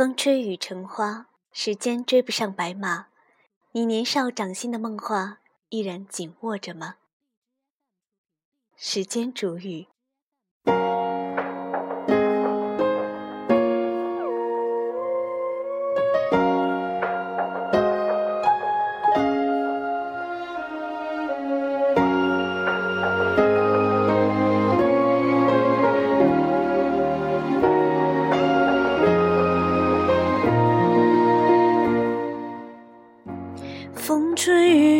[0.00, 3.08] 风吹雨成花，时间追不上白马。
[3.72, 6.94] 你年少掌心的梦话，依然紧握着吗？
[8.74, 9.88] 时间煮雨。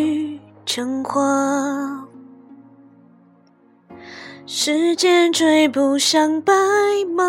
[0.01, 2.09] 雨成花，
[4.47, 6.53] 时间追不上白
[7.15, 7.25] 马。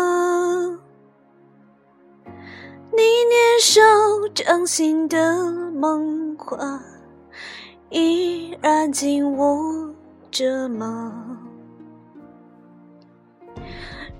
[2.94, 3.80] 你年少
[4.34, 6.82] 掌心的梦话，
[7.90, 9.94] 依然紧握
[10.30, 11.38] 着吗？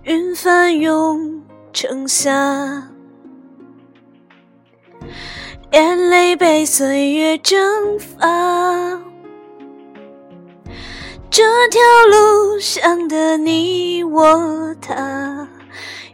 [0.03, 1.43] 云翻涌
[1.73, 2.92] 成夏。
[5.73, 8.29] 眼泪被岁月蒸发，
[11.31, 15.49] 这条路上的你我他，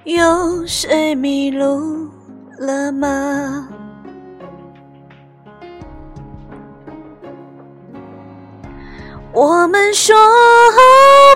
[0.05, 2.09] 有谁迷路
[2.57, 3.69] 了吗？
[9.33, 10.79] 我们说好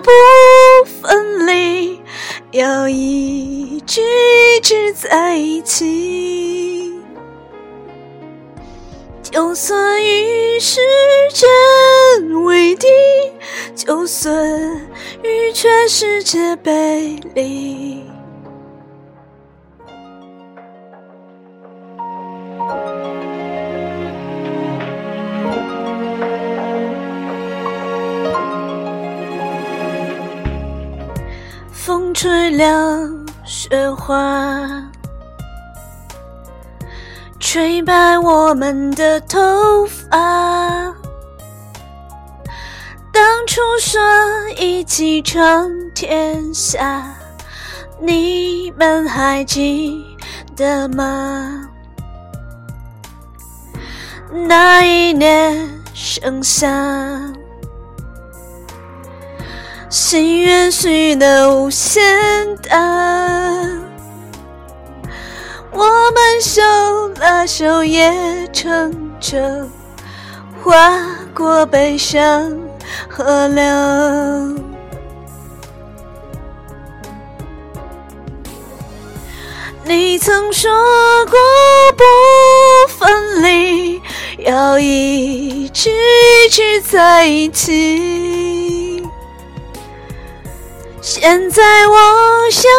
[0.00, 2.00] 不分离，
[2.52, 6.41] 要一直一直在一起。
[9.32, 10.78] 就算与时
[11.30, 11.48] 间
[12.44, 12.86] 为敌，
[13.74, 14.34] 就算
[15.22, 18.04] 与全世界背离。
[31.72, 34.90] 风吹凉雪花。
[37.52, 40.18] 吹白我们的头发。
[43.12, 44.00] 当初说
[44.56, 47.14] 一起闯天下，
[48.00, 50.02] 你们还记
[50.56, 51.68] 得吗？
[54.30, 56.70] 那一年盛夏，
[59.90, 62.02] 心愿许得无限
[62.62, 62.80] 大。
[65.72, 66.60] 我们手
[67.18, 68.12] 拉手，也
[68.52, 69.66] 乘着
[70.62, 71.00] 划
[71.34, 72.52] 过悲伤
[73.08, 73.64] 河流。
[79.84, 80.70] 你曾说
[81.26, 81.38] 过
[81.96, 82.04] 不
[82.98, 84.00] 分离，
[84.38, 88.41] 要一直一直在一起。
[91.02, 92.70] 现在我想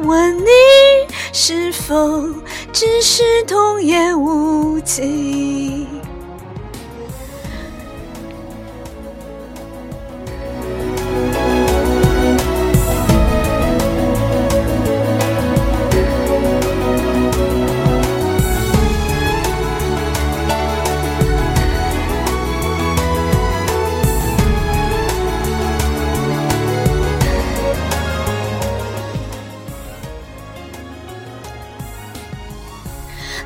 [0.00, 0.72] 问问你。
[1.34, 1.94] 是否
[2.72, 5.86] 只是童言无忌？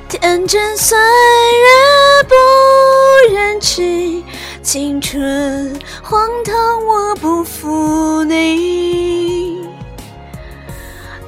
[0.09, 4.25] 天真岁月不忍弃，
[4.63, 6.55] 青春荒唐
[6.87, 9.69] 我不负你。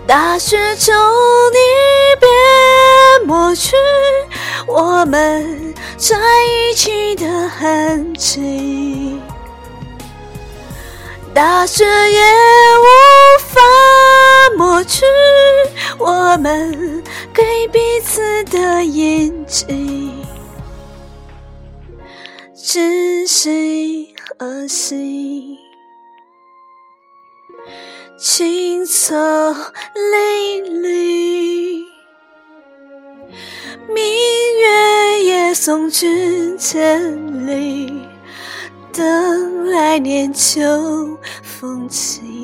[0.06, 1.58] 大雪求你
[2.20, 3.74] 别抹去
[4.68, 9.20] 我们在一起的痕迹，
[11.34, 12.20] 大雪也
[12.78, 12.86] 无
[13.40, 13.60] 法
[14.56, 15.04] 抹去
[15.98, 17.02] 我们。
[17.38, 19.64] 给彼此的印记，
[22.52, 25.56] 窒息和息，
[28.18, 29.14] 青草
[29.94, 31.84] 淋漓，
[33.86, 34.04] 明
[34.60, 38.02] 月也送君千里，
[38.92, 42.37] 等来年秋风起。